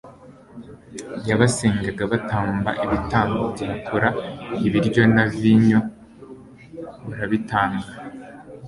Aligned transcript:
yabasengaga 1.29 2.03
batamba 2.11 2.69
ibitambo 2.83 3.41
bya 3.53 3.71
kola, 3.87 4.09
ibiryo 4.65 5.01
na 5.15 5.23
vino-vino, 5.31 5.79
barabitanga 7.07 7.85